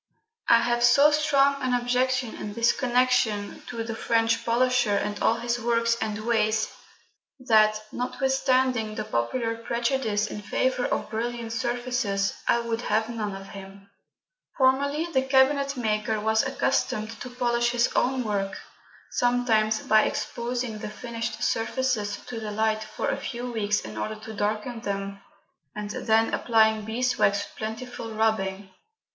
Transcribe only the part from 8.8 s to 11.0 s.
the popular prejudice in favour